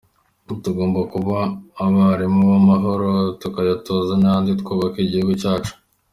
[0.63, 1.37] Tugomba kuba
[1.85, 3.09] abarimu b’amahoro
[3.41, 5.73] tukayatoza n’abandi twubaka igihugu cyacu.